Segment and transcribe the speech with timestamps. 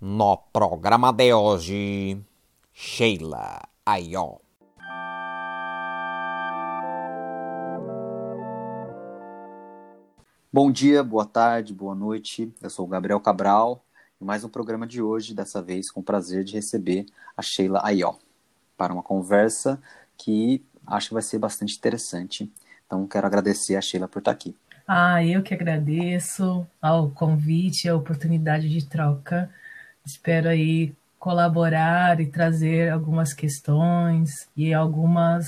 [0.00, 2.24] No programa de hoje,
[2.72, 4.40] Sheila Ayo.
[10.52, 12.54] Bom dia, boa tarde, boa noite.
[12.62, 13.84] Eu sou o Gabriel Cabral
[14.20, 17.04] e mais um programa de hoje, dessa vez com o prazer de receber
[17.36, 18.14] a Sheila Ayó
[18.76, 19.82] para uma conversa
[20.16, 22.48] que acho que vai ser bastante interessante.
[22.86, 24.54] Então, quero agradecer a Sheila por estar aqui.
[24.86, 29.50] Ah, eu que agradeço ao convite, a oportunidade de troca.
[30.08, 35.46] Espero aí colaborar e trazer algumas questões e algumas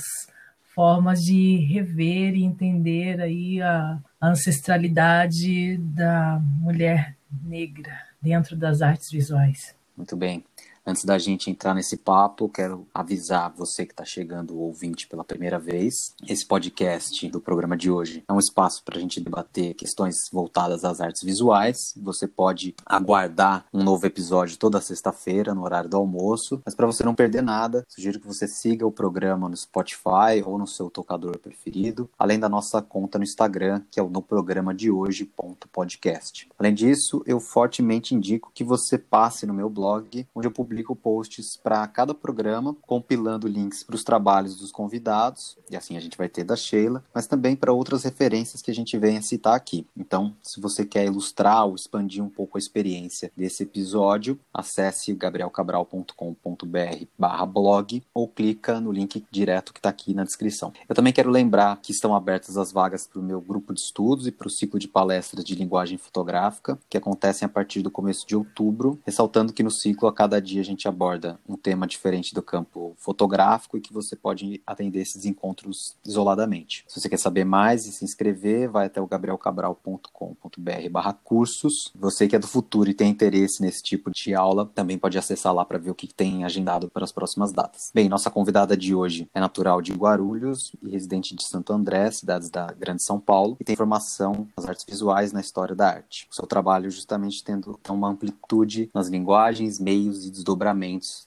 [0.75, 9.75] formas de rever e entender aí a ancestralidade da mulher negra dentro das artes visuais.
[9.97, 10.43] Muito bem.
[10.83, 15.59] Antes da gente entrar nesse papo, quero avisar você que está chegando, ouvinte, pela primeira
[15.59, 15.93] vez.
[16.27, 20.83] Esse podcast do programa de hoje é um espaço para a gente debater questões voltadas
[20.83, 21.77] às artes visuais.
[21.97, 26.59] Você pode aguardar um novo episódio toda sexta-feira, no horário do almoço.
[26.65, 30.57] Mas para você não perder nada, sugiro que você siga o programa no Spotify ou
[30.57, 34.73] no seu tocador preferido, além da nossa conta no Instagram, que é o no programa
[34.73, 36.49] de hoje.podcast.
[36.57, 40.95] Além disso, eu fortemente indico que você passe no meu blog, onde eu publico publico
[40.95, 46.17] posts para cada programa, compilando links para os trabalhos dos convidados, e assim a gente
[46.17, 49.53] vai ter da Sheila, mas também para outras referências que a gente vem a citar
[49.53, 49.85] aqui.
[49.97, 57.05] Então, se você quer ilustrar ou expandir um pouco a experiência desse episódio, acesse gabrielcabral.com.br
[57.19, 60.71] barra blog ou clica no link direto que está aqui na descrição.
[60.87, 64.25] Eu também quero lembrar que estão abertas as vagas para o meu grupo de estudos
[64.25, 68.25] e para o ciclo de palestras de linguagem fotográfica, que acontecem a partir do começo
[68.25, 72.33] de outubro, ressaltando que no ciclo a cada dia a gente aborda um tema diferente
[72.33, 76.85] do campo fotográfico e que você pode atender esses encontros isoladamente.
[76.87, 81.91] Se você quer saber mais e se inscrever, vai até o gabrielcabral.com.br barra cursos.
[81.95, 85.53] Você que é do futuro e tem interesse nesse tipo de aula, também pode acessar
[85.53, 87.91] lá para ver o que tem agendado para as próximas datas.
[87.93, 92.49] Bem, nossa convidada de hoje é natural de Guarulhos e residente de Santo André, cidades
[92.49, 96.27] da Grande São Paulo, e tem formação nas artes visuais na história da arte.
[96.31, 100.50] O seu trabalho justamente tendo uma amplitude nas linguagens, meios e desdobramentos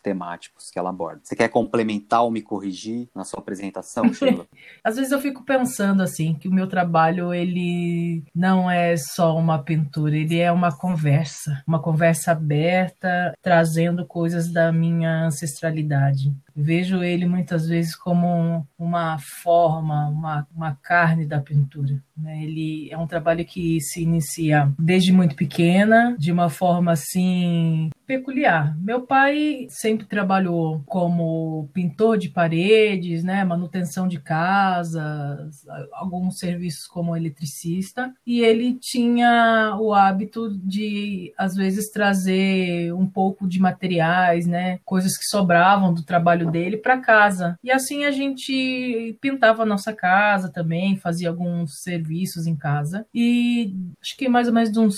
[0.03, 1.21] temáticos que ela aborda.
[1.23, 4.47] Você quer complementar ou me corrigir na sua apresentação, Sheila?
[4.83, 9.63] Às vezes eu fico pensando assim que o meu trabalho ele não é só uma
[9.63, 16.33] pintura, ele é uma conversa, uma conversa aberta, trazendo coisas da minha ancestralidade.
[16.57, 22.03] Vejo ele muitas vezes como uma forma, uma, uma carne da pintura.
[22.17, 22.45] Né?
[22.45, 28.77] Ele é um trabalho que se inicia desde muito pequena, de uma forma assim peculiar.
[28.79, 37.17] Meu pai sempre trabalhou como pintor de paredes, né, manutenção de casas, alguns serviços como
[37.17, 44.79] eletricista, e ele tinha o hábito de às vezes trazer um pouco de materiais, né,
[44.85, 47.59] coisas que sobravam do trabalho trabalho dele para casa.
[47.63, 53.07] E assim a gente pintava a nossa casa também, fazia alguns serviços em casa.
[53.15, 54.97] E acho que mais ou menos uns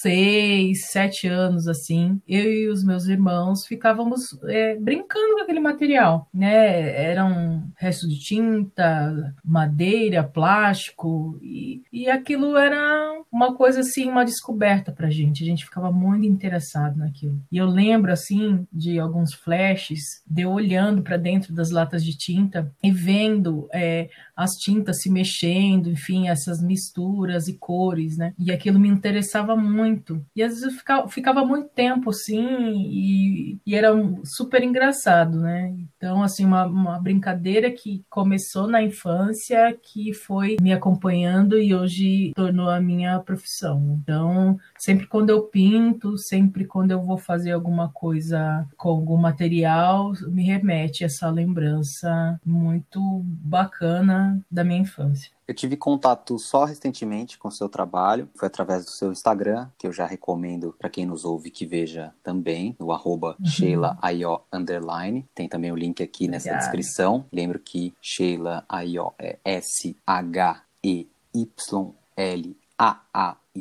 [0.00, 6.28] seis, sete anos, assim, eu e os meus irmãos ficávamos é, brincando com aquele material,
[6.32, 7.10] né?
[7.10, 14.90] Eram restos de tinta, madeira, plástico, e, e aquilo era uma coisa assim, uma descoberta
[14.92, 15.42] pra gente.
[15.42, 17.40] A gente ficava muito interessado naquilo.
[17.50, 22.16] E eu lembro, assim, de alguns flashes de eu olhando para dentro das latas de
[22.16, 28.32] tinta e vendo é, as tintas se mexendo, enfim, essas misturas e cores, né?
[28.38, 29.97] E aquilo me interessava muito.
[30.34, 33.92] E às vezes ficava, ficava muito tempo assim e, e, era
[34.24, 35.74] super engraçado, né?
[35.96, 42.32] Então, assim, uma, uma brincadeira que começou na infância, que foi me acompanhando e hoje
[42.34, 43.98] tornou a minha profissão.
[44.02, 50.12] Então, sempre quando eu pinto, sempre quando eu vou fazer alguma coisa com algum material,
[50.28, 55.37] me remete essa lembrança muito bacana da minha infância.
[55.48, 59.86] Eu tive contato só recentemente com o seu trabalho, foi através do seu Instagram, que
[59.86, 63.46] eu já recomendo para quem nos ouve que veja também, no arroba uhum.
[63.46, 65.26] Sheila Ayo underline.
[65.34, 67.24] Tem também o link aqui nessa descrição.
[67.32, 70.58] Lembro que Sheila Ayo é S-H-E-Y-L-A-A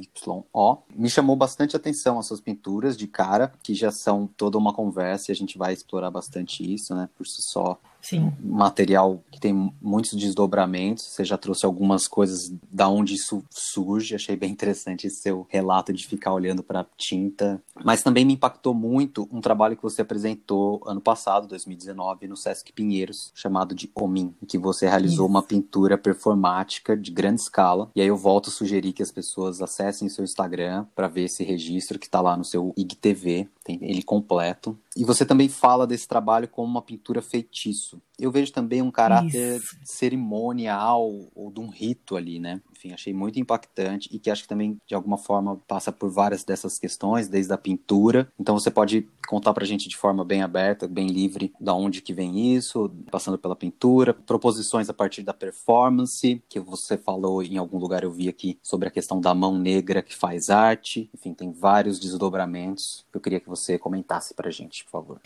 [0.02, 0.78] YO.
[0.96, 5.32] Me chamou bastante atenção as suas pinturas de cara, que já são toda uma conversa
[5.32, 7.10] e a gente vai explorar bastante isso, né?
[7.18, 7.80] Por si só.
[8.02, 8.32] Sim.
[8.40, 11.06] Material que tem muitos desdobramentos.
[11.06, 14.16] Você já trouxe algumas coisas da onde isso surge.
[14.16, 17.62] Achei bem interessante esse seu relato de ficar olhando para tinta.
[17.84, 22.72] Mas também me impactou muito um trabalho que você apresentou ano passado, 2019, no Sesc
[22.72, 25.32] Pinheiros, chamado de Omin, em que você realizou isso.
[25.32, 27.90] uma pintura performática de grande escala.
[27.96, 31.24] E aí eu volto a sugerir que as pessoas acessem acessem seu Instagram para ver
[31.24, 33.48] esse registro que está lá no seu IGTV.
[33.68, 34.80] Tem ele completo.
[34.96, 38.02] E você também fala desse trabalho como uma pintura feitiço.
[38.18, 39.78] Eu vejo também um caráter Isso.
[39.84, 42.62] cerimonial ou de um rito ali, né?
[42.72, 46.44] Enfim, achei muito impactante e que acho que também, de alguma forma, passa por várias
[46.44, 48.32] dessas questões, desde a pintura.
[48.40, 52.14] Então você pode contar pra gente de forma bem aberta, bem livre, da onde que
[52.14, 57.78] vem isso, passando pela pintura, proposições a partir da performance, que você falou em algum
[57.78, 61.10] lugar, eu vi aqui, sobre a questão da mão negra que faz arte.
[61.14, 65.22] Enfim, tem vários desdobramentos que eu queria que você comentasse pra gente, por favor.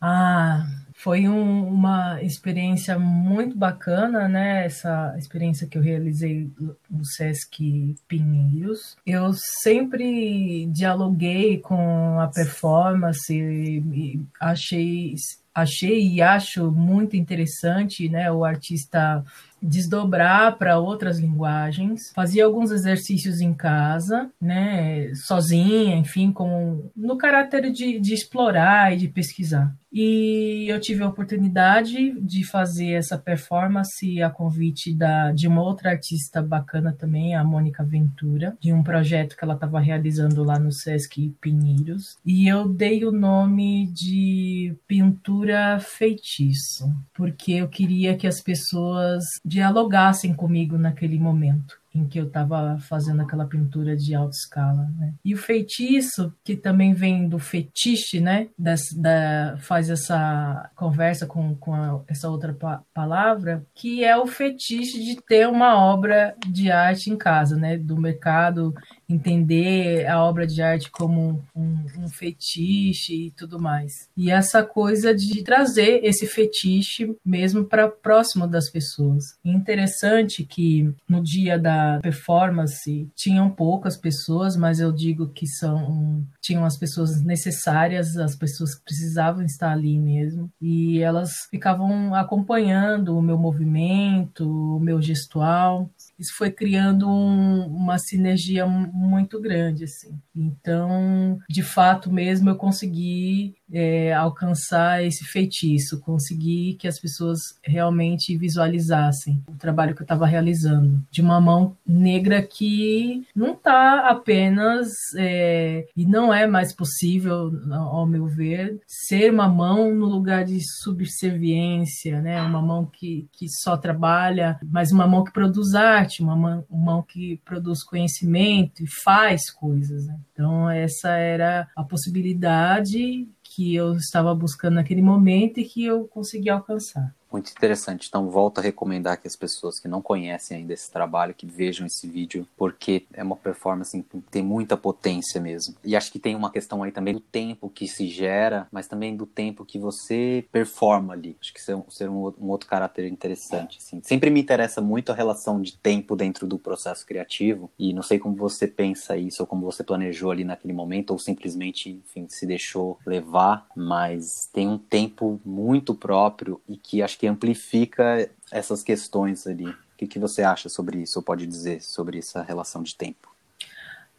[0.00, 4.64] Ah, foi um- uma experiência muito bacana, né?
[4.66, 6.50] Essa experiência que eu realizei
[6.90, 8.96] no Sesc Pinheiros.
[9.06, 9.32] Eu
[9.62, 15.14] sempre dialoguei com a performance e achei,
[15.54, 18.30] achei e acho muito interessante, né?
[18.32, 19.24] O artista
[19.62, 27.70] desdobrar para outras linguagens, fazia alguns exercícios em casa, né, sozinha, enfim, com no caráter
[27.70, 29.74] de, de explorar e de pesquisar.
[29.92, 35.90] E eu tive a oportunidade de fazer essa performance a convite da, de uma outra
[35.90, 40.72] artista bacana também, a Mônica Ventura, de um projeto que ela estava realizando lá no
[40.72, 42.16] Sesc Pinheiros.
[42.24, 50.32] E eu dei o nome de pintura feitiço, porque eu queria que as pessoas dialogassem
[50.32, 55.14] comigo naquele momento em que eu estava fazendo aquela pintura de alta escala, né?
[55.24, 58.48] E o feitiço, que também vem do fetiche, né?
[58.58, 65.02] Da, faz essa conversa com, com a, essa outra pa palavra, que é o fetiche
[65.02, 67.76] de ter uma obra de arte em casa, né?
[67.76, 68.74] Do mercado
[69.12, 74.08] entender a obra de arte como um, um, fetiche e tudo mais.
[74.16, 79.36] E essa coisa de trazer esse fetiche mesmo para próximo das pessoas.
[79.44, 86.64] Interessante que no dia da performance tinham poucas pessoas, mas eu digo que são tinham
[86.64, 93.22] as pessoas necessárias, as pessoas que precisavam estar ali mesmo, e elas ficavam acompanhando o
[93.22, 94.44] meu movimento,
[94.76, 95.88] o meu gestual.
[96.22, 100.16] Isso foi criando um, uma sinergia muito grande, assim.
[100.32, 108.36] Então, de fato mesmo, eu consegui é, alcançar esse feitiço, conseguir que as pessoas realmente
[108.36, 114.88] visualizassem o trabalho que eu estava realizando, de uma mão negra que não está apenas
[115.16, 120.60] é, e não é mais possível, ao meu ver, ser uma mão no lugar de
[120.82, 122.42] subserviência, né?
[122.42, 126.92] Uma mão que, que só trabalha, mas uma mão que produz arte, uma mão, uma
[126.92, 130.06] mão que produz conhecimento e faz coisas.
[130.06, 130.18] Né?
[130.32, 136.50] Então essa era a possibilidade que eu estava buscando naquele momento e que eu consegui
[136.50, 137.14] alcançar.
[137.32, 138.08] Muito interessante.
[138.08, 141.86] Então, volto a recomendar que as pessoas que não conhecem ainda esse trabalho, que vejam
[141.86, 145.74] esse vídeo, porque é uma performance que tem muita potência mesmo.
[145.82, 149.16] E acho que tem uma questão aí também do tempo que se gera, mas também
[149.16, 151.36] do tempo que você performa ali.
[151.40, 153.78] Acho que isso é ser um, um outro caráter interessante.
[153.78, 154.00] Assim.
[154.04, 158.18] Sempre me interessa muito a relação de tempo dentro do processo criativo, e não sei
[158.18, 162.44] como você pensa isso, ou como você planejou ali naquele momento, ou simplesmente, enfim, se
[162.44, 168.82] deixou levar, mas tem um tempo muito próprio e que acho que que amplifica essas
[168.82, 169.68] questões ali.
[169.68, 173.32] O que, que você acha sobre isso, ou pode dizer sobre essa relação de tempo?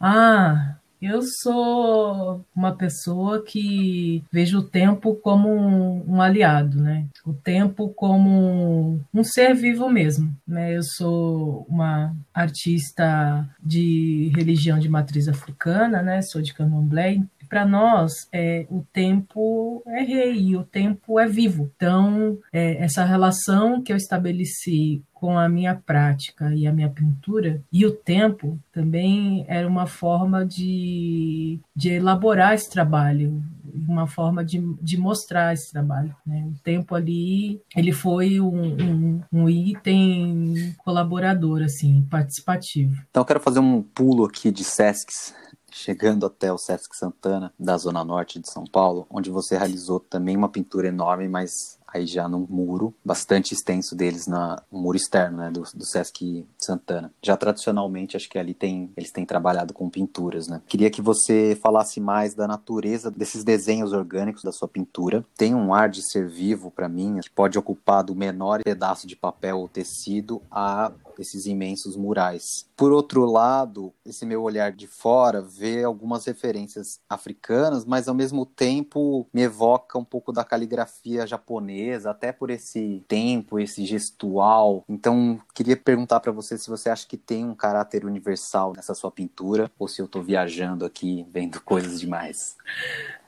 [0.00, 7.04] Ah, eu sou uma pessoa que vejo o tempo como um, um, aliado, né?
[7.26, 10.74] O tempo como um ser vivo mesmo, né?
[10.74, 16.22] Eu sou uma artista de religião de matriz africana, né?
[16.22, 17.20] Sou de Candomblé,
[17.54, 21.70] para nós é, o tempo é rei o tempo é vivo.
[21.76, 27.62] Então, é, essa relação que eu estabeleci com a minha prática e a minha pintura
[27.72, 33.40] e o tempo também era uma forma de, de elaborar esse trabalho
[33.88, 36.46] uma forma de, de mostrar esse trabalho né?
[36.46, 43.40] o tempo ali ele foi um, um, um item colaborador assim participativo então eu quero
[43.40, 45.34] fazer um pulo aqui de Sescs
[45.74, 50.36] chegando até o Sesc Santana, da Zona Norte de São Paulo, onde você realizou também
[50.36, 55.38] uma pintura enorme, mas aí já num muro bastante extenso deles na um muro externo,
[55.38, 57.12] né, do, do Sesc Santana.
[57.22, 60.60] Já tradicionalmente acho que ali tem eles têm trabalhado com pinturas, né?
[60.66, 65.24] Queria que você falasse mais da natureza desses desenhos orgânicos da sua pintura.
[65.36, 69.14] Tem um ar de ser vivo para mim, que pode ocupar do menor pedaço de
[69.14, 70.90] papel ou tecido a
[71.22, 72.66] esses imensos murais.
[72.76, 78.44] Por outro lado, esse meu olhar de fora vê algumas referências africanas, mas ao mesmo
[78.44, 84.84] tempo me evoca um pouco da caligrafia japonesa, até por esse tempo, esse gestual.
[84.88, 89.10] Então, queria perguntar para você se você acha que tem um caráter universal nessa sua
[89.10, 92.56] pintura ou se eu estou viajando aqui vendo coisas demais.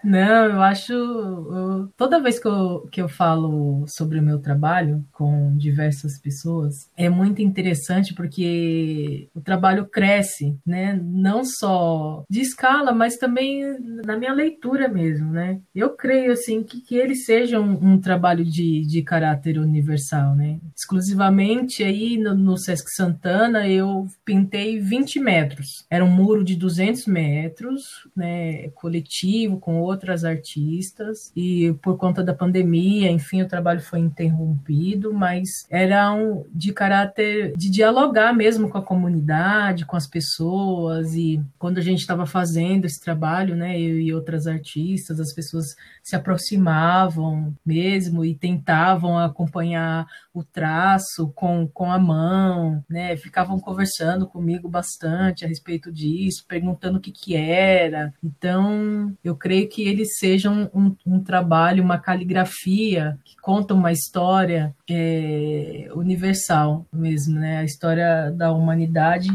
[0.06, 0.92] Não, eu acho.
[0.92, 6.88] Eu, toda vez que eu, que eu falo sobre o meu trabalho com diversas pessoas,
[6.96, 10.96] é muito interessante porque o trabalho cresce, né?
[11.02, 13.64] Não só de escala, mas também
[14.04, 15.60] na minha leitura mesmo, né?
[15.74, 20.60] Eu creio, assim, que, que ele seja um, um trabalho de, de caráter universal, né?
[20.76, 25.84] Exclusivamente aí no, no Sesc Santana eu pintei 20 metros.
[25.90, 28.68] Era um muro de 200 metros, né?
[28.68, 35.12] Coletivo, com outro outras artistas e por conta da pandemia, enfim, o trabalho foi interrompido,
[35.12, 41.42] mas era um, de caráter de dialogar mesmo com a comunidade, com as pessoas e
[41.58, 46.14] quando a gente estava fazendo esse trabalho, né, eu e outras artistas, as pessoas se
[46.14, 54.68] aproximavam mesmo e tentavam acompanhar o traço com, com a mão, né, ficavam conversando comigo
[54.68, 58.12] bastante a respeito disso, perguntando o que que era.
[58.22, 63.92] Então, eu creio que ele seja um, um, um trabalho, uma caligrafia que conta uma
[63.92, 67.58] história é, universal mesmo, né?
[67.58, 69.28] A história da humanidade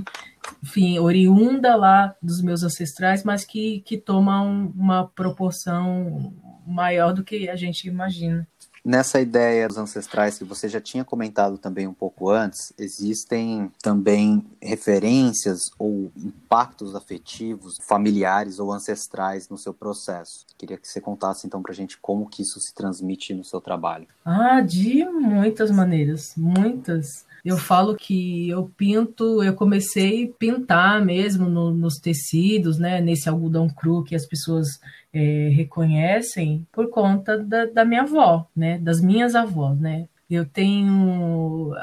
[0.63, 6.33] enfim, oriunda lá dos meus ancestrais, mas que, que toma um, uma proporção
[6.65, 8.47] maior do que a gente imagina.
[8.83, 14.43] Nessa ideia dos ancestrais que você já tinha comentado também um pouco antes, existem também
[14.59, 20.47] referências ou impactos afetivos, familiares ou ancestrais no seu processo.
[20.57, 23.61] Queria que você contasse então para a gente como que isso se transmite no seu
[23.61, 24.07] trabalho.
[24.25, 27.25] Ah, de muitas maneiras, muitas.
[27.43, 33.27] Eu falo que eu pinto, eu comecei a pintar mesmo no, nos tecidos, né, nesse
[33.27, 34.67] algodão cru que as pessoas
[35.13, 40.07] é, reconhecem por conta da, da, minha avó, né, das minhas avós, né.
[40.31, 41.73] Eu tenho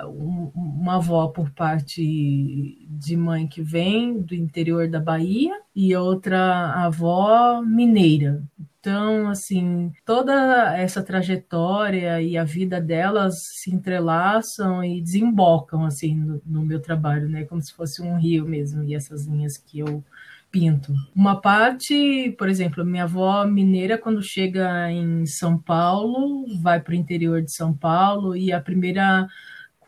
[0.54, 2.02] uma avó por parte
[2.88, 8.42] de mãe que vem do interior da Bahia e outra avó mineira.
[8.80, 16.40] Então, assim, toda essa trajetória e a vida delas se entrelaçam e desembocam, assim, no,
[16.46, 17.44] no meu trabalho, né?
[17.44, 20.02] Como se fosse um rio mesmo, e essas linhas que eu
[20.50, 20.92] pinto.
[21.14, 26.96] Uma parte, por exemplo, minha avó mineira, quando chega em São Paulo, vai para o
[26.96, 29.26] interior de São Paulo e a primeira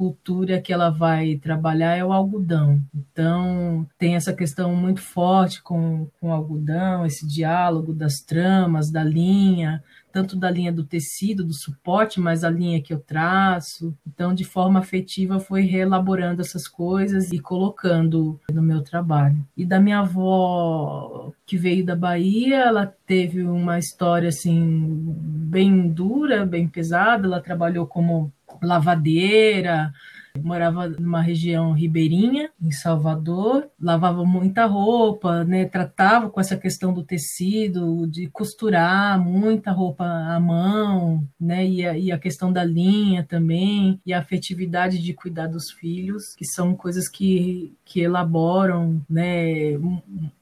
[0.01, 2.81] cultura que ela vai trabalhar é o algodão.
[2.95, 9.05] Então, tem essa questão muito forte com, com o algodão, esse diálogo das tramas, da
[9.05, 13.97] linha, tanto da linha do tecido, do suporte, mas a linha que eu traço.
[14.07, 19.45] Então, de forma afetiva, foi reelaborando essas coisas e colocando no meu trabalho.
[19.57, 26.45] E da minha avó, que veio da Bahia, ela teve uma história assim bem dura,
[26.45, 27.27] bem pesada.
[27.27, 29.93] Ela trabalhou como lavadeira,
[30.39, 35.65] morava numa região ribeirinha, em Salvador, lavava muita roupa, né?
[35.65, 41.67] Tratava com essa questão do tecido, de costurar muita roupa à mão, né?
[41.67, 46.35] E a, e a questão da linha também, e a afetividade de cuidar dos filhos,
[46.37, 49.79] que são coisas que, que elaboram, né?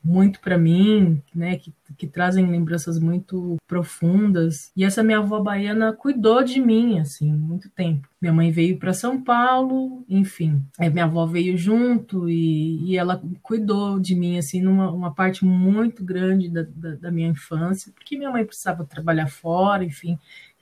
[0.04, 1.56] Muito para mim, né?
[1.56, 4.70] Que, que trazem lembranças muito profundas.
[4.76, 8.08] E essa minha avó baiana cuidou de mim, assim, muito tempo.
[8.20, 10.62] Minha mãe veio para São Paulo, enfim.
[10.78, 15.44] Aí minha avó veio junto e, e ela cuidou de mim, assim, numa uma parte
[15.44, 20.18] muito grande da, da, da minha infância, porque minha mãe precisava trabalhar fora, enfim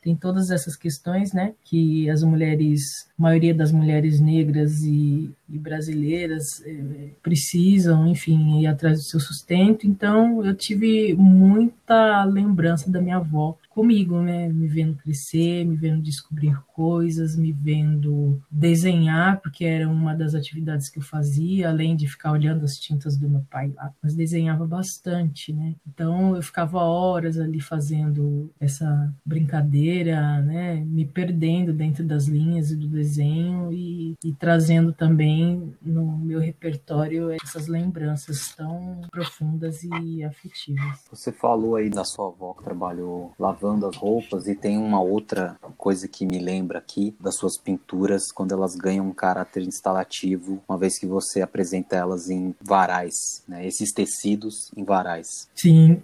[0.06, 7.10] tem todas essas questões, né, que as mulheres, maioria das mulheres negras e, brasileiras é,
[7.22, 9.86] precisam, enfim, ir atrás do seu sustento.
[9.86, 14.48] Então, eu tive muita lembrança da minha avó comigo, né?
[14.48, 20.88] Me vendo crescer, me vendo descobrir coisas, me vendo desenhar, porque era uma das atividades
[20.88, 24.66] que eu fazia, além de ficar olhando as tintas do meu pai lá, mas desenhava
[24.66, 25.74] bastante, né?
[25.86, 30.76] Então eu ficava horas ali fazendo essa brincadeira, né?
[30.76, 35.35] Me perdendo dentro das linhas e do desenho e, e trazendo também
[35.82, 41.04] no meu repertório essas lembranças tão profundas e afetivas.
[41.10, 45.58] Você falou aí da sua avó que trabalhou lavando as roupas e tem uma outra
[45.76, 50.78] coisa que me lembra aqui das suas pinturas quando elas ganham um caráter instalativo, uma
[50.78, 53.66] vez que você apresenta elas em varais, né?
[53.66, 55.48] Esses tecidos em varais.
[55.54, 56.00] Sim.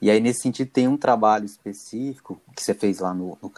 [0.00, 3.52] E aí, nesse sentido, tem um trabalho específico que você fez lá no, no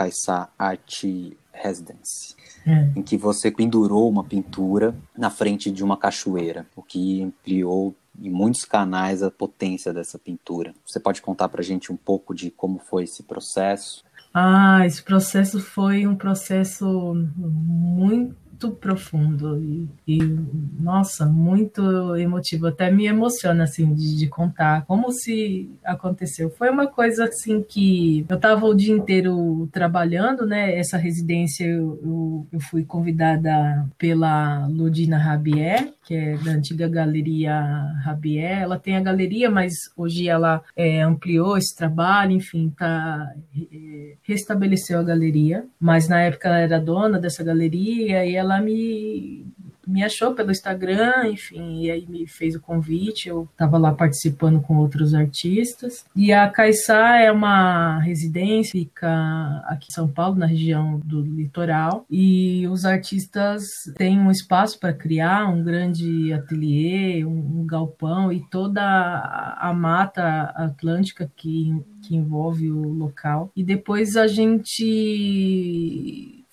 [0.58, 1.04] Art
[1.52, 2.34] Residence,
[2.70, 2.90] é.
[2.96, 8.30] em que você pendurou uma pintura na frente de uma cachoeira, o que ampliou em
[8.30, 10.74] muitos canais a potência dessa pintura.
[10.86, 14.04] Você pode contar para a gente um pouco de como foi esse processo?
[14.32, 20.18] Ah, esse processo foi um processo muito muito profundo e, e
[20.78, 22.66] nossa, muito emotivo.
[22.66, 26.50] Até me emociona assim de, de, contar como se aconteceu.
[26.50, 30.76] Foi uma coisa assim que eu estava o dia inteiro trabalhando, né?
[30.76, 37.54] Essa residência eu, eu, eu fui convidada pela Ludina Rabier, que é da antiga Galeria
[38.02, 38.62] Rabier.
[38.62, 44.98] Ela tem a galeria, mas hoje ela é, ampliou esse trabalho, enfim, tá, é, restabeleceu
[44.98, 45.64] a galeria.
[45.78, 49.46] Mas na época ela era dona dessa galeria e ela me
[49.86, 53.28] me achou pelo Instagram, enfim, e aí me fez o convite.
[53.28, 56.04] Eu estava lá participando com outros artistas.
[56.14, 62.04] E a Caiçá é uma residência, fica aqui em São Paulo, na região do litoral.
[62.10, 63.64] E os artistas
[63.96, 69.74] têm um espaço para criar um grande ateliê, um, um galpão e toda a, a
[69.74, 73.50] mata atlântica que, que envolve o local.
[73.54, 74.80] E depois a gente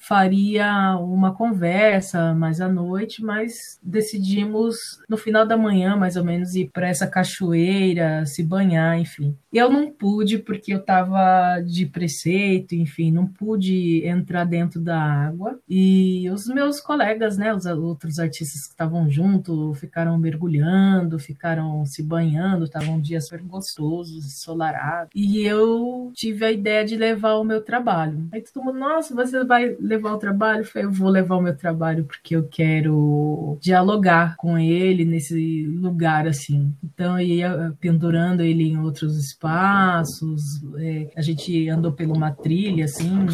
[0.08, 6.56] faria uma conversa mais à noite, mas decidimos no final da manhã, mais ou menos,
[6.56, 9.36] ir para essa cachoeira, se banhar, enfim.
[9.52, 15.60] Eu não pude porque eu estava de preceito, enfim, não pude entrar dentro da água.
[15.68, 22.02] E os meus colegas, né, os outros artistas que estavam junto, ficaram mergulhando, ficaram se
[22.02, 25.10] banhando, estavam um dia super gostosos, ensolarados.
[25.14, 28.30] E eu tive a ideia de levar o meu trabalho.
[28.32, 30.62] Aí todo mundo, nossa, você vai levar levar o trabalho?
[30.62, 35.66] Eu falei, eu vou levar o meu trabalho porque eu quero dialogar com ele nesse
[35.66, 36.74] lugar, assim.
[36.84, 40.42] Então, eu ia pendurando ele em outros espaços.
[40.78, 43.26] É, a gente andou por uma trilha, assim,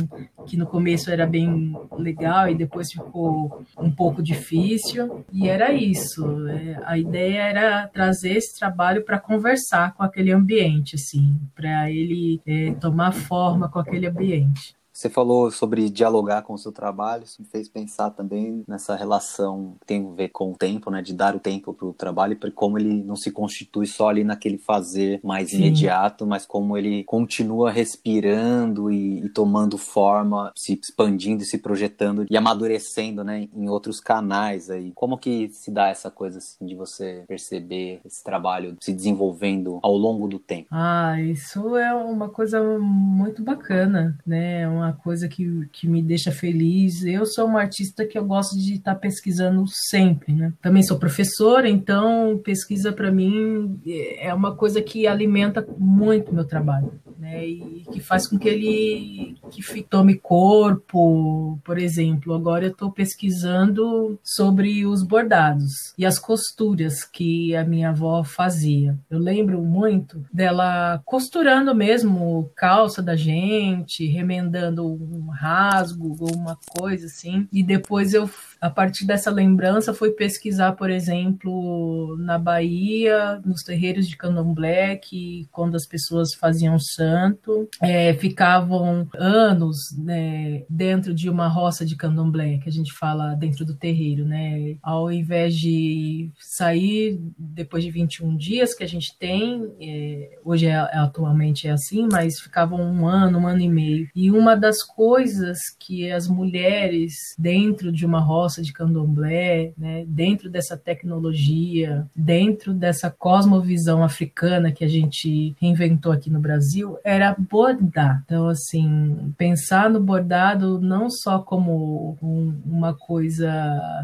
[0.46, 5.26] que no começo era bem legal e depois ficou um pouco difícil.
[5.32, 6.48] E era isso.
[6.48, 12.42] É, a ideia era trazer esse trabalho para conversar com aquele ambiente, assim, para ele
[12.46, 14.76] é, tomar forma com aquele ambiente.
[14.94, 19.76] Você falou sobre dialogar com o seu trabalho, isso me fez pensar também nessa relação
[19.82, 21.02] que tem a ver com o tempo, né?
[21.02, 24.24] De dar o tempo para o trabalho e como ele não se constitui só ali
[24.24, 25.58] naquele fazer mais Sim.
[25.58, 32.26] imediato, mas como ele continua respirando e, e, tomando forma, se expandindo e se projetando
[32.30, 33.48] e amadurecendo, né?
[33.52, 34.92] Em outros canais aí.
[34.94, 39.98] Como que se dá essa coisa assim de você perceber esse trabalho se desenvolvendo ao
[39.98, 40.68] longo do tempo?
[40.72, 44.68] Ah, isso é uma coisa muito bacana, né?
[44.68, 47.04] Uma uma coisa que, que me deixa feliz.
[47.04, 50.54] Eu sou uma artista que eu gosto de estar tá pesquisando sempre, né?
[50.62, 53.80] Também sou professora, então pesquisa para mim
[54.18, 57.46] é uma coisa que alimenta muito meu trabalho, né?
[57.46, 62.34] E que faz com que ele que tome corpo, por exemplo.
[62.34, 68.98] Agora eu estou pesquisando sobre os bordados e as costuras que a minha avó fazia.
[69.10, 77.08] Eu lembro muito dela costurando mesmo calça da gente, remendando um rasgo ou uma coisa
[77.08, 77.48] assim.
[77.52, 84.08] E depois eu, a partir dessa lembrança, fui pesquisar, por exemplo, na Bahia, nos terreiros
[84.08, 91.48] de candomblé, que quando as pessoas faziam santo, é, ficavam anos né, dentro de uma
[91.48, 94.76] roça de candomblé, que a gente fala dentro do terreiro, né?
[94.82, 100.76] Ao invés de sair depois de 21 dias que a gente tem, é, hoje é,
[100.76, 104.08] atualmente é assim, mas ficavam um ano, um ano e meio.
[104.16, 110.50] E uma das coisas que as mulheres dentro de uma roça de candomblé, né, dentro
[110.50, 118.24] dessa tecnologia, dentro dessa cosmovisão africana que a gente reinventou aqui no Brasil, era bordar.
[118.24, 123.46] Então, assim, pensar no bordado não só como um, uma coisa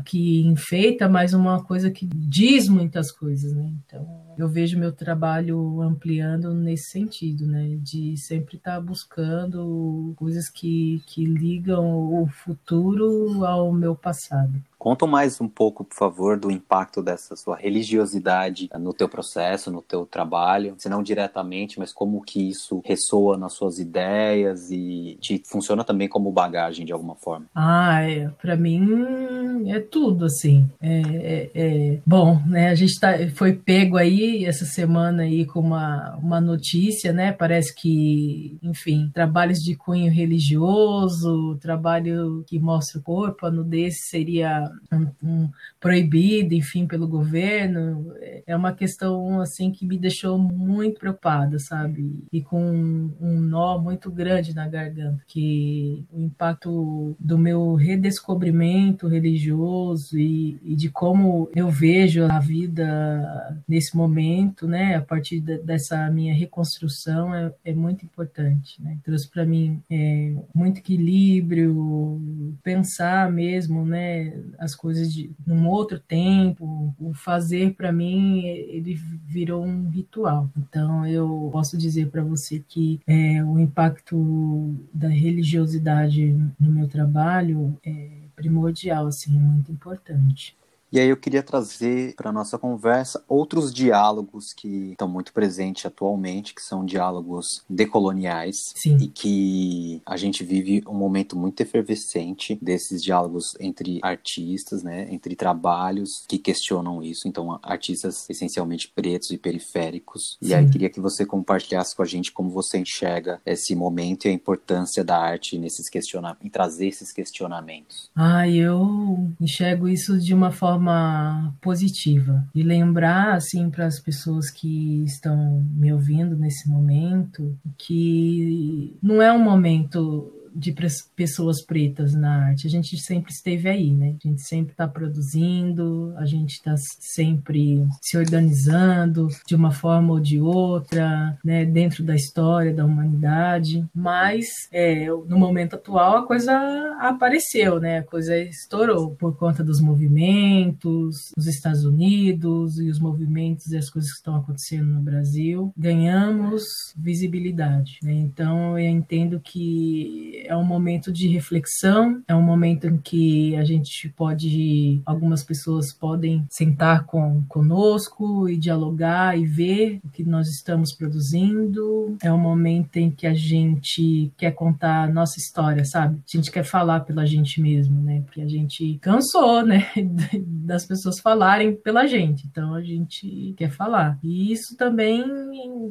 [0.06, 3.72] que enfeita, mas uma coisa que diz muitas coisas, né?
[3.86, 4.06] Então,
[4.38, 7.78] eu vejo meu trabalho ampliando nesse sentido, né?
[7.82, 14.62] De sempre estar tá buscando coisas que, que ligam o futuro ao meu passado.
[14.80, 19.82] Conta mais um pouco, por favor, do impacto dessa sua religiosidade no teu processo, no
[19.82, 25.44] teu trabalho, se não diretamente, mas como que isso ressoa nas suas ideias e te
[25.46, 27.46] funciona também como bagagem de alguma forma.
[27.54, 30.70] Ah, é, para mim é tudo assim.
[30.82, 32.70] É, é, é, bom, né?
[32.70, 37.34] A gente tá, foi pego aí essa semana aí com uma, uma notícia, né?
[37.34, 44.69] Parece que, enfim, trabalhos de cunho religioso, trabalho que mostra o corpo, a nudez seria
[44.92, 48.14] um, um, proibido, enfim, pelo governo,
[48.46, 52.24] é uma questão assim que me deixou muito preocupada, sabe?
[52.32, 59.08] E com um, um nó muito grande na garganta, que o impacto do meu redescobrimento
[59.08, 65.58] religioso e, e de como eu vejo a vida nesse momento, né, a partir de,
[65.60, 68.98] dessa minha reconstrução é, é muito importante, né?
[69.04, 72.22] Trouxe para mim é, muito equilíbrio,
[72.64, 76.94] pensar mesmo, né, as coisas de num outro tempo.
[77.00, 80.50] O fazer para mim ele virou um ritual.
[80.58, 87.78] Então eu posso dizer para você que é, o impacto da religiosidade no meu trabalho
[87.84, 90.58] é primordial, assim, muito importante.
[90.92, 96.56] E aí eu queria trazer para nossa conversa outros diálogos que estão muito presentes atualmente,
[96.56, 98.98] que são diálogos decoloniais Sim.
[98.98, 105.36] e que a gente vive um momento muito efervescente desses diálogos entre artistas, né, entre
[105.36, 110.38] trabalhos que questionam isso, então artistas essencialmente pretos e periféricos.
[110.42, 114.26] E aí eu queria que você compartilhasse com a gente como você enxerga esse momento
[114.26, 118.10] e a importância da arte nesses questionamentos, em trazer esses questionamentos.
[118.16, 122.48] Ah, eu enxergo isso de uma forma forma positiva.
[122.56, 129.32] E lembrar assim para as pessoas que estão me ouvindo nesse momento que não é
[129.32, 130.76] um momento de
[131.16, 132.68] pessoas pretas na arte.
[132.68, 134.16] A gente sempre esteve aí, né?
[134.24, 140.20] A gente sempre está produzindo, a gente está sempre se organizando de uma forma ou
[140.20, 141.66] de outra, né?
[141.66, 143.86] Dentro da história da humanidade.
[143.96, 146.54] Mas é, no momento atual a coisa
[147.00, 148.00] apareceu, né?
[148.00, 153.90] A coisa estourou por conta dos movimentos nos Estados Unidos e os movimentos e as
[153.90, 155.74] coisas que estão acontecendo no Brasil.
[155.78, 156.64] Ganhamos
[156.98, 158.14] visibilidade, né?
[158.14, 163.64] Então eu entendo que é um momento de reflexão, é um momento em que a
[163.64, 170.48] gente pode, algumas pessoas podem sentar com conosco e dialogar e ver o que nós
[170.48, 172.18] estamos produzindo.
[172.24, 176.18] É um momento em que a gente quer contar a nossa história, sabe?
[176.18, 178.22] A gente quer falar pela gente mesmo, né?
[178.26, 179.86] Porque a gente cansou, né,
[180.66, 182.48] das pessoas falarem pela gente.
[182.50, 184.18] Então a gente quer falar.
[184.24, 185.24] E isso também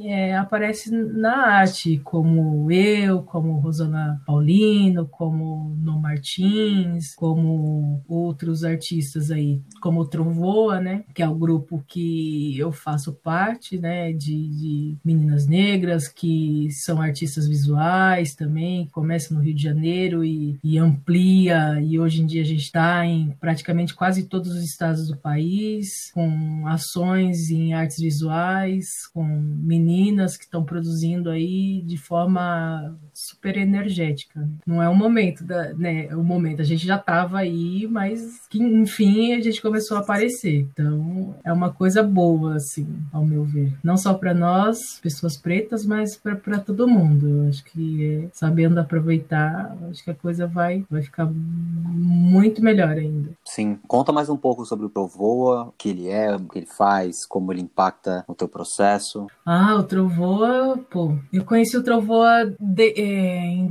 [0.02, 8.62] é, aparece na arte, como eu, como Rosana Paulina Paulino, como No Martins, como outros
[8.62, 11.04] artistas aí, como o Trovoa, né?
[11.12, 14.12] Que é o grupo que eu faço parte, né?
[14.12, 20.58] De, de meninas negras que são artistas visuais também, começa no Rio de Janeiro e,
[20.62, 25.08] e amplia, e hoje em dia a gente está em praticamente quase todos os estados
[25.08, 32.96] do país, com ações em artes visuais, com meninas que estão produzindo aí de forma
[33.12, 34.27] super energética.
[34.66, 36.06] Não é o momento da, né?
[36.06, 40.00] É o momento a gente já estava aí, mas que enfim a gente começou a
[40.00, 40.66] aparecer.
[40.72, 45.84] Então é uma coisa boa assim, ao meu ver, não só para nós, pessoas pretas,
[45.84, 47.28] mas para todo mundo.
[47.28, 52.90] Eu acho que é, sabendo aproveitar, acho que a coisa vai vai ficar muito melhor
[52.90, 53.30] ainda.
[53.44, 56.66] Sim, conta mais um pouco sobre o Trovoa, o que ele é, o que ele
[56.66, 59.26] faz, como ele impacta o teu processo.
[59.44, 63.66] Ah, o Trovoa, pô, eu conheci o Trovoa de, é, em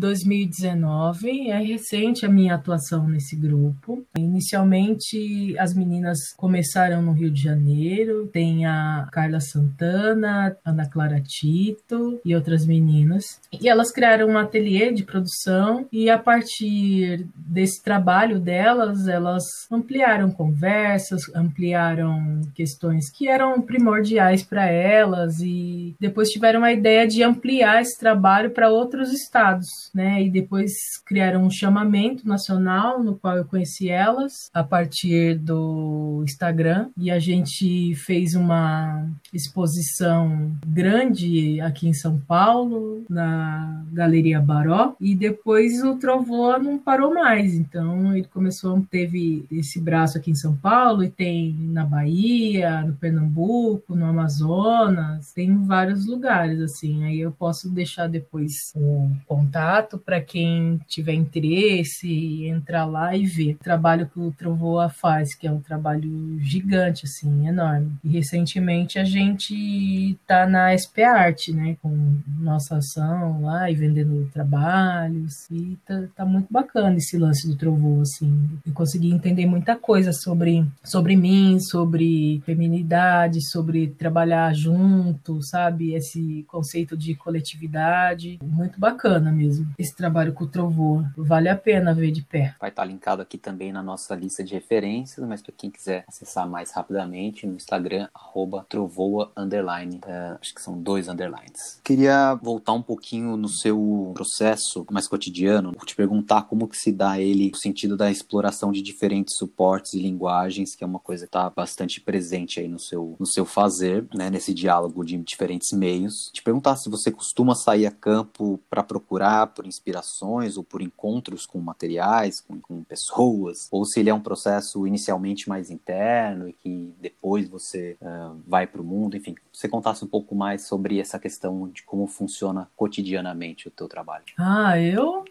[0.47, 4.03] 2019, é recente a minha atuação nesse grupo.
[4.17, 12.19] Inicialmente, as meninas começaram no Rio de Janeiro, tem a Carla Santana, Ana Clara Tito
[12.23, 13.39] e outras meninas.
[13.51, 20.31] E elas criaram um ateliê de produção e a partir desse trabalho delas, elas ampliaram
[20.31, 27.81] conversas, ampliaram questões que eram primordiais para elas e depois tiveram a ideia de ampliar
[27.81, 30.21] esse trabalho para outros estados, né?
[30.21, 36.89] E depois criaram um chamamento nacional no qual eu conheci elas a partir do Instagram.
[36.97, 44.95] E a gente fez uma exposição grande aqui em São Paulo na Galeria Baró.
[44.99, 50.35] E depois o Trovoa não parou mais, então ele começou teve esse braço aqui em
[50.35, 57.03] São Paulo e tem na Bahia, no Pernambuco, no Amazonas, tem em vários lugares assim.
[57.05, 63.53] Aí eu posso deixar depois o contato para quem tiver interesse entrar lá e ver
[63.53, 67.91] o trabalho que o Trovoa faz, que é um trabalho gigante assim, enorme.
[68.03, 74.29] E recentemente a gente tá na SP Arte, né, com nossa ação lá e vendendo
[74.33, 78.49] trabalhos e tá, tá muito bacana esse lance do Trovoa assim.
[78.65, 85.93] Eu consegui entender muita coisa sobre sobre mim, sobre feminidade, sobre trabalhar junto, sabe?
[85.93, 88.39] Esse conceito de coletividade.
[88.43, 89.67] Muito bacana mesmo.
[89.77, 91.11] Esse trabalho com o Trovoa.
[91.15, 92.55] Vale a pena ver de pé.
[92.59, 96.49] Vai estar linkado aqui também na nossa lista de referências, mas para quem quiser acessar
[96.49, 99.99] mais rapidamente, no Instagram, arroba trovoa, underline.
[100.05, 101.79] É, acho que são dois underlines.
[101.83, 107.19] Queria voltar um pouquinho no seu processo mais cotidiano, te perguntar como que se dá
[107.19, 111.29] ele, no sentido da exploração de diferentes suportes e linguagens, que é uma coisa que
[111.29, 116.29] está bastante presente aí no seu, no seu fazer, né, nesse diálogo de diferentes meios.
[116.33, 120.81] Te perguntar se você costuma sair a campo para procurar por inspiração inspirações ou por
[120.81, 126.47] encontros com materiais, com, com pessoas, ou se ele é um processo inicialmente mais interno
[126.47, 130.63] e que depois você uh, vai para o mundo, enfim, você contasse um pouco mais
[130.63, 134.23] sobre essa questão de como funciona cotidianamente o teu trabalho.
[134.37, 135.25] Ah, eu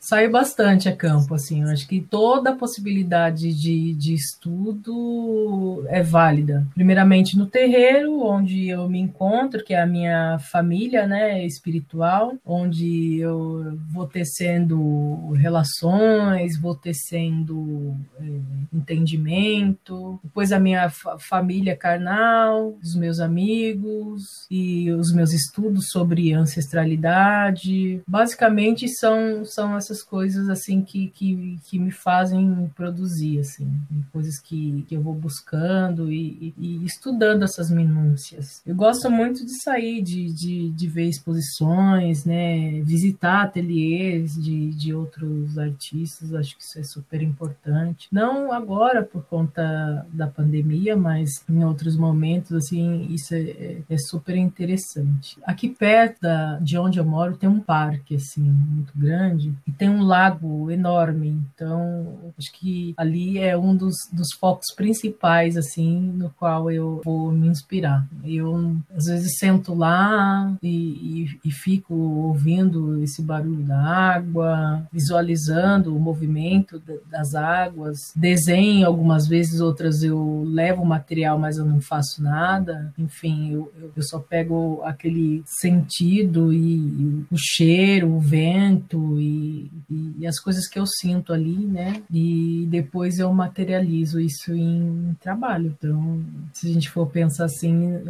[0.00, 6.66] saio bastante a campo, assim, eu acho que toda possibilidade de, de estudo é válida.
[6.74, 13.18] Primeiramente no terreiro, onde eu me encontro, que é a minha família, né, espiritual, onde
[13.18, 18.24] eu vou tecendo relações, vou tecendo é,
[18.72, 28.00] entendimento, depois a minha família carnal, os meus amigos e os meus estudos sobre ancestralidade.
[28.06, 33.70] Basicamente são, são essas coisas assim que, que, que me fazem produzir, assim,
[34.12, 38.62] coisas que, que eu vou buscando e, e, e estudando essas minúcias.
[38.66, 43.97] Eu gosto muito de sair, de, de, de ver exposições, né, visitar ateliês
[44.34, 48.08] de, de outros artistas, acho que isso é super importante.
[48.12, 53.98] Não agora por conta da pandemia, mas em outros momentos, assim, isso é, é, é
[53.98, 55.38] super interessante.
[55.44, 59.88] Aqui perto da, de onde eu moro tem um parque, assim, muito grande, e tem
[59.88, 66.30] um lago enorme, então acho que ali é um dos, dos focos principais, assim, no
[66.30, 68.06] qual eu vou me inspirar.
[68.24, 75.94] Eu, às vezes, sento lá e, e, e fico ouvindo esse barulho da água, visualizando
[75.94, 82.22] o movimento das águas, desenho algumas vezes, outras eu levo material, mas eu não faço
[82.22, 82.92] nada.
[82.98, 90.26] Enfim, eu, eu só pego aquele sentido e, o cheiro, o vento e, e, e,
[90.26, 92.02] as coisas que eu sinto ali, né?
[92.12, 95.74] E depois eu materializo isso em trabalho.
[95.78, 98.00] Então, se a gente for pensar assim,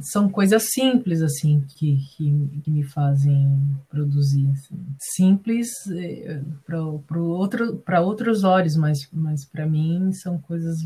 [0.00, 4.48] são coisas simples assim que, que, que me fazem produzir.
[4.50, 4.76] Assim.
[5.12, 6.80] Simples eh, para
[7.20, 10.78] outro, outros olhos, mas, mas para mim são coisas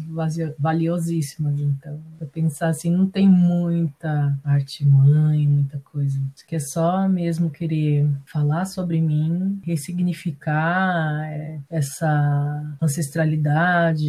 [0.58, 1.60] valiosíssimas.
[1.60, 6.20] Então, para pensar assim, não tem muita arte mãe, muita coisa.
[6.34, 14.08] Isso que é só mesmo querer falar sobre mim, ressignificar eh, essa ancestralidade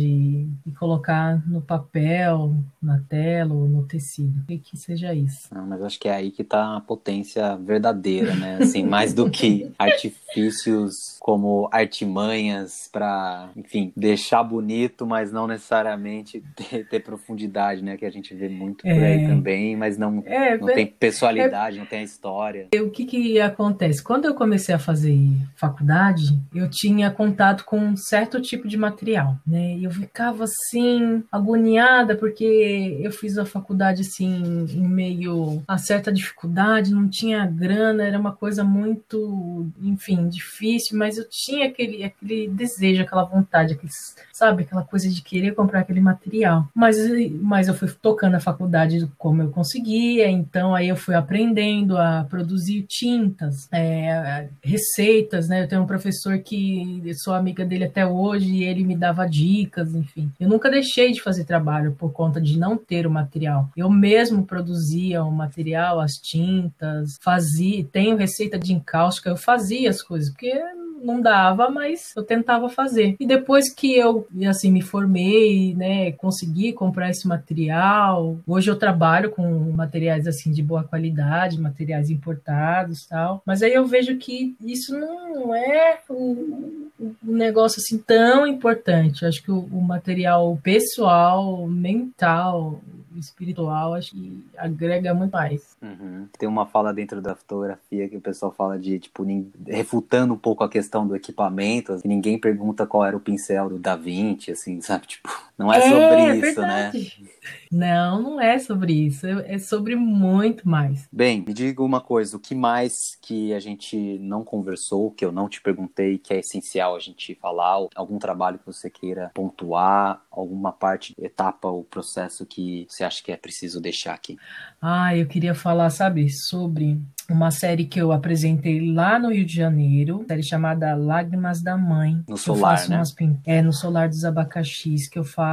[0.66, 4.44] e colocar no papel, na tela ou no tecido.
[4.50, 5.54] E que seja isso.
[5.54, 8.58] Não, mas acho que é aí que está a potência verdadeira, né?
[8.62, 9.72] Assim, mais do que
[10.08, 17.98] artifícios como artimanhas para, enfim, deixar bonito, mas não necessariamente ter, ter, profundidade, né?
[17.98, 19.28] Que a gente vê muito por aí é.
[19.28, 22.68] também, mas não, é, não tem pessoalidade, é, não tem a história.
[22.74, 24.04] O que que acontece?
[24.04, 25.18] Quando eu comecei a fazer
[25.56, 29.76] faculdade, eu tinha contato com um certo tipo de material, né?
[29.78, 36.12] E eu ficava assim, agoniada, porque eu fiz a faculdade assim, em meio a certa
[36.12, 42.48] dificuldade, não tinha grana, era uma coisa muito, enfim, difícil, mas eu tinha aquele, aquele
[42.48, 43.92] desejo, aquela vontade, aquele,
[44.34, 46.68] sabe, aquela coisa de querer comprar aquele material.
[46.74, 46.98] Mas,
[47.42, 52.26] mas eu fui tocando a faculdade como eu conseguia, então aí eu fui aprendendo a
[52.30, 55.64] produzir tintas, é, receitas, né?
[55.64, 59.94] Eu tenho um professor que sou amiga dele até hoje e ele me dava dicas,
[59.94, 60.32] enfim.
[60.40, 63.70] Eu nunca deixei de fazer trabalho por conta de não ter o material.
[63.76, 70.02] Eu mesmo produzia o material, as tintas, fazia, tenho receita de encáustica, eu fazia as
[70.02, 70.54] coisas, porque
[71.02, 73.16] não dava, mas eu tentava fazer.
[73.20, 79.32] E depois que eu, assim, me formei, né, consegui comprar esse material, hoje eu trabalho
[79.32, 84.98] com materiais, assim, de boa qualidade, materiais importados tal, mas aí eu vejo que isso
[84.98, 89.24] não é um, um negócio, assim, tão importante.
[89.24, 92.82] Eu acho que o, o material pessoal, mental,
[93.20, 95.76] espiritual, acho que agrega muito mais.
[95.82, 96.28] Uhum.
[96.38, 99.26] Tem uma fala dentro da fotografia que o pessoal fala de, tipo,
[99.68, 103.80] refutando um pouco a questão do equipamento, assim, ninguém pergunta qual era o pincel do
[103.80, 105.08] Da Vinci, assim, sabe?
[105.08, 106.90] Tipo, não é, é sobre é, isso, né?
[106.92, 107.18] verdade.
[107.20, 107.30] né?
[107.70, 111.06] Não, não é sobre isso, é sobre muito mais.
[111.12, 115.34] Bem, me diga uma coisa, o que mais que a gente não conversou, que eu
[115.34, 120.22] não te perguntei, que é essencial a gente falar, algum trabalho que você queira pontuar,
[120.32, 124.38] alguma parte, etapa ou processo que você acha que é preciso deixar aqui?
[124.82, 129.56] Ah, eu queria falar, sabe, sobre uma série que eu apresentei lá no Rio de
[129.56, 132.24] Janeiro, série chamada Lágrimas da Mãe.
[132.28, 132.96] No solar, né?
[132.96, 135.49] Umas, é, no solar dos abacaxis, que eu faço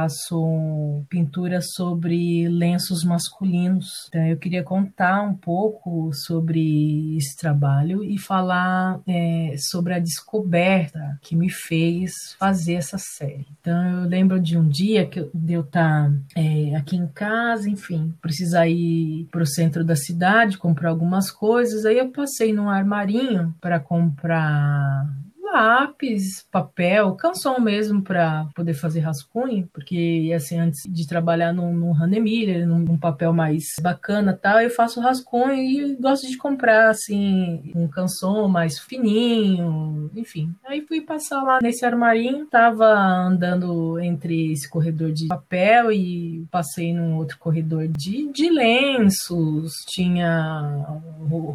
[1.09, 4.07] pintura sobre lenços masculinos.
[4.09, 11.17] Então, eu queria contar um pouco sobre esse trabalho e falar é, sobre a descoberta
[11.21, 13.47] que me fez fazer essa série.
[13.59, 18.13] Então, eu lembro de um dia que eu, eu estar é, aqui em casa, enfim,
[18.21, 21.85] precisar ir para o centro da cidade comprar algumas coisas.
[21.85, 25.07] Aí eu passei num armarinho para comprar
[25.51, 31.93] lápis, papel, canção mesmo para poder fazer rascunho, porque assim, antes de trabalhar num, num
[31.93, 37.71] Hanemiller, num, num, papel mais bacana tal, eu faço rascunho e gosto de comprar assim
[37.75, 40.53] um canção mais fininho, enfim.
[40.65, 46.93] Aí fui passar lá nesse armarinho, tava andando entre esse corredor de papel e passei
[46.93, 50.95] num outro corredor de, de lenços, tinha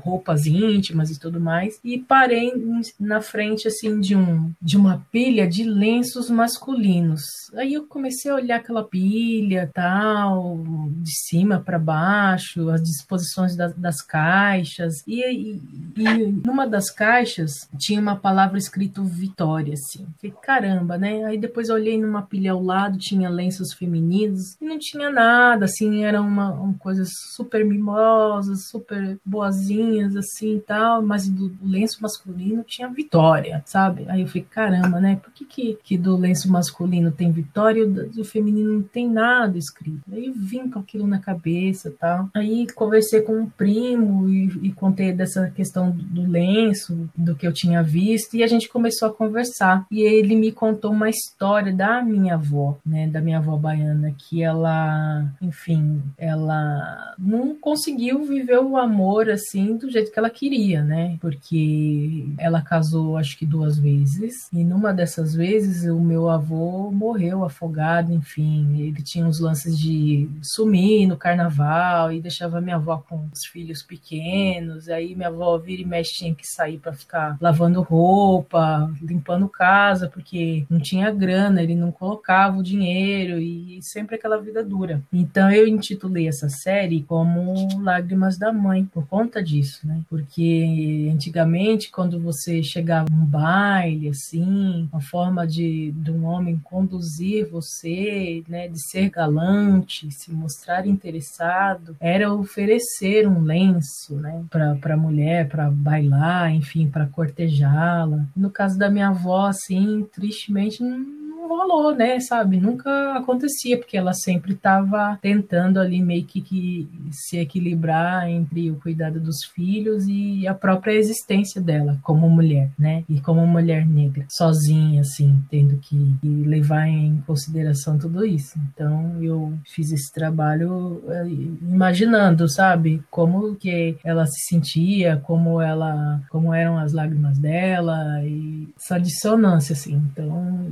[0.04, 2.52] roupas íntimas e tudo mais, e parei
[2.98, 7.22] na frente assim assim de um de uma pilha de lenços masculinos.
[7.54, 10.60] Aí eu comecei a olhar aquela pilha, tal,
[10.98, 15.60] de cima para baixo, as disposições das, das caixas e, e,
[15.96, 20.06] e, numa das caixas tinha uma palavra escrito Vitória, assim.
[20.20, 21.24] Falei, caramba, né?
[21.24, 25.64] Aí depois eu olhei numa pilha ao lado, tinha lenços femininos e não tinha nada,
[25.64, 32.62] assim, eram uma, uma coisas super mimosas, super boazinhas, assim, tal, mas do lenço masculino
[32.64, 34.04] tinha Vitória, sabe?
[34.08, 35.16] Aí eu falei, caramba, né?
[35.16, 39.08] Por que, que, que do lenço masculino tem vitória e o do feminino não tem
[39.08, 40.02] nada escrito?
[40.12, 42.28] Aí eu vim com aquilo na cabeça e tal.
[42.34, 47.52] Aí conversei com um primo e, e contei dessa questão do lenço, do que eu
[47.52, 49.86] tinha visto, e a gente começou a conversar.
[49.90, 53.08] E ele me contou uma história da minha avó, né?
[53.08, 59.90] Da minha avó baiana, que ela, enfim, ela não conseguiu viver o amor assim do
[59.90, 61.16] jeito que ela queria, né?
[61.20, 66.90] Porque ela casou, acho que duas duas vezes, e numa dessas vezes o meu avô
[66.90, 73.02] morreu afogado, enfim, ele tinha uns lances de sumir no carnaval e deixava minha avó
[73.08, 77.36] com os filhos pequenos, aí minha avó vira e mexe tinha que sair para ficar
[77.40, 84.16] lavando roupa, limpando casa, porque não tinha grana, ele não colocava o dinheiro e sempre
[84.16, 85.00] aquela vida dura.
[85.12, 90.00] Então eu intitulei essa série como Lágrimas da Mãe, por conta disso, né?
[90.08, 96.58] Porque antigamente, quando você chegava num bar baile, assim, uma forma de, de um homem
[96.64, 104.94] conduzir você, né, de ser galante, se mostrar interessado, era oferecer um lenço, né, para
[104.94, 108.26] a mulher, para bailar, enfim, para cortejá-la.
[108.34, 112.18] No caso da minha avó, assim, tristemente, não rolou, né?
[112.20, 112.58] Sabe?
[112.58, 118.76] Nunca acontecia, porque ela sempre estava tentando ali meio que, que, se equilibrar entre o
[118.76, 123.04] cuidado dos filhos e a própria existência dela como mulher, né?
[123.08, 128.58] E como mulher negra, sozinha, assim, tendo que levar em consideração tudo isso.
[128.72, 131.26] Então eu fiz esse trabalho eh,
[131.62, 133.02] imaginando, sabe?
[133.10, 139.72] Como que ela se sentia, como ela, como eram as lágrimas dela e essa dissonância,
[139.72, 139.94] assim.
[140.12, 140.66] Então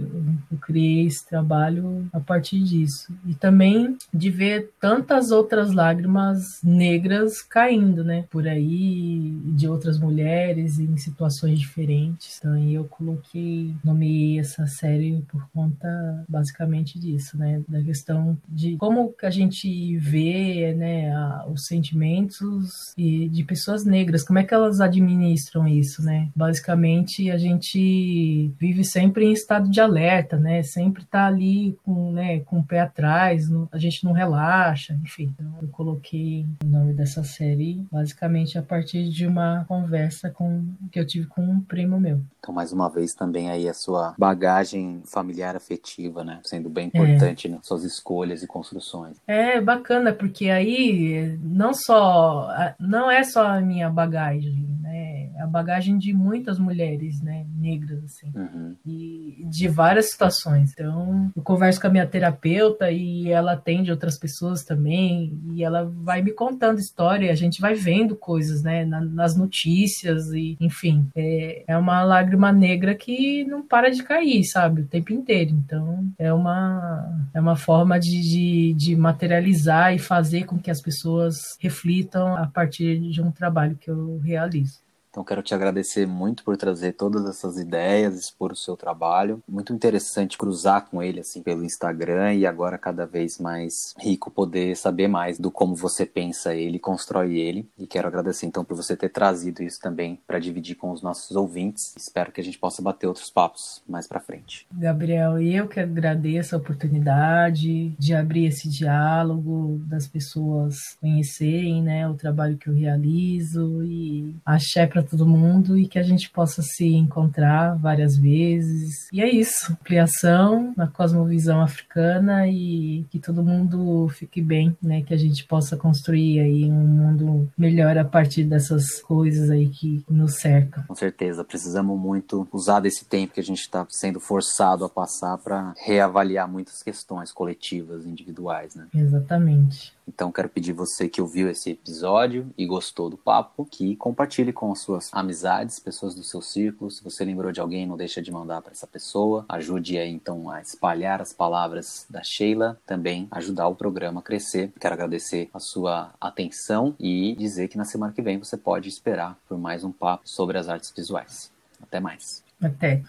[0.51, 3.13] eu criei esse trabalho a partir disso.
[3.27, 8.25] E também de ver tantas outras lágrimas negras caindo, né?
[8.31, 12.39] Por aí, de outras mulheres em situações diferentes.
[12.39, 17.63] Então eu coloquei, nomeei essa série por conta basicamente disso, né?
[17.69, 24.25] Da questão de como a gente vê, né, a, os sentimentos e de pessoas negras,
[24.25, 26.29] como é que elas administram isso, né?
[26.35, 30.50] Basicamente a gente vive sempre em estado de alerta, né?
[30.63, 35.33] Sempre tá ali com, né, com o pé atrás, a gente não relaxa, enfim.
[35.35, 40.99] Então eu coloquei o nome dessa série basicamente a partir de uma conversa com, que
[40.99, 42.21] eu tive com um primo meu.
[42.53, 46.41] Mais uma vez, também aí a sua bagagem familiar afetiva, né?
[46.45, 47.51] Sendo bem importante é.
[47.51, 49.17] nas suas escolhas e construções.
[49.27, 55.31] É bacana, porque aí não só não é só a minha bagagem, né?
[55.37, 57.47] É a bagagem de muitas mulheres, né?
[57.57, 58.33] Negras, assim.
[58.35, 58.77] Uhum.
[58.85, 60.41] E de várias situações
[60.73, 65.85] então, eu converso com a minha terapeuta e ela atende outras pessoas também, e ela
[65.85, 71.65] vai me contando história, a gente vai vendo coisas, né, nas notícias, e enfim, é,
[71.67, 75.51] é uma lágrima negra que não para de cair, sabe, o tempo inteiro.
[75.51, 80.81] Então, é uma, é uma forma de, de, de materializar e fazer com que as
[80.81, 84.81] pessoas reflitam a partir de um trabalho que eu realizo.
[85.11, 89.43] Então quero te agradecer muito por trazer todas essas ideias, expor o seu trabalho.
[89.49, 94.77] Muito interessante cruzar com ele assim pelo Instagram e agora cada vez mais rico poder
[94.77, 97.69] saber mais do como você pensa ele, constrói ele.
[97.77, 101.35] E quero agradecer então por você ter trazido isso também para dividir com os nossos
[101.35, 101.93] ouvintes.
[101.97, 104.67] Espero que a gente possa bater outros papos mais para frente.
[104.73, 112.15] Gabriel, eu que agradeço a oportunidade de abrir esse diálogo, das pessoas conhecerem, né, o
[112.15, 116.87] trabalho que eu realizo e axé para todo mundo e que a gente possa se
[116.87, 119.09] encontrar várias vezes.
[119.13, 125.15] E é isso, ampliação na cosmovisão africana e que todo mundo fique bem, né, que
[125.15, 130.37] a gente possa construir aí um mundo melhor a partir dessas coisas aí que nos
[130.37, 130.85] cercam.
[130.87, 135.39] Com certeza, precisamos muito usar desse tempo que a gente está sendo forçado a passar
[135.39, 138.87] para reavaliar muitas questões coletivas, individuais, né?
[138.95, 139.93] Exatamente.
[140.13, 144.73] Então quero pedir você que ouviu esse episódio e gostou do papo, que compartilhe com
[144.73, 146.91] as suas amizades, pessoas do seu círculo.
[146.91, 149.45] Se você lembrou de alguém, não deixa de mandar para essa pessoa.
[149.49, 154.73] Ajude aí então a espalhar as palavras da Sheila, também ajudar o programa a crescer.
[154.81, 159.39] Quero agradecer a sua atenção e dizer que na semana que vem você pode esperar
[159.49, 161.53] por mais um papo sobre as artes visuais.
[161.81, 162.43] Até mais.
[162.61, 163.03] Até.